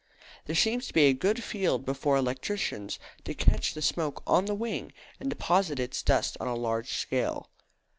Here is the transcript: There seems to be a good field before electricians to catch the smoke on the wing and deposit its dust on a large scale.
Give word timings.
There 0.45 0.55
seems 0.55 0.87
to 0.87 0.93
be 0.95 1.03
a 1.03 1.13
good 1.13 1.43
field 1.43 1.85
before 1.85 2.17
electricians 2.17 2.97
to 3.23 3.35
catch 3.35 3.75
the 3.75 3.83
smoke 3.83 4.23
on 4.25 4.45
the 4.45 4.55
wing 4.55 4.93
and 5.19 5.29
deposit 5.29 5.79
its 5.79 6.01
dust 6.01 6.35
on 6.41 6.47
a 6.47 6.55
large 6.55 6.91
scale. 6.91 7.51